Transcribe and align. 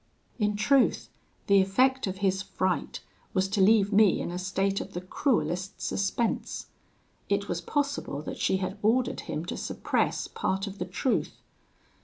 "In 0.39 0.55
truth, 0.55 1.09
the 1.45 1.61
effect 1.61 2.07
of 2.07 2.17
his 2.25 2.41
fright 2.41 3.01
was 3.35 3.47
to 3.49 3.61
leave 3.61 3.93
me 3.93 4.19
in 4.19 4.31
a 4.31 4.39
state 4.39 4.81
of 4.81 4.93
the 4.93 5.01
cruellest 5.01 5.79
suspense. 5.79 6.65
It 7.29 7.47
was 7.47 7.61
possible 7.61 8.23
that 8.23 8.39
she 8.39 8.57
had 8.57 8.79
ordered 8.81 9.19
him 9.19 9.45
to 9.45 9.55
suppress 9.55 10.27
part 10.27 10.65
of 10.65 10.79
the 10.79 10.85
truth. 10.85 11.33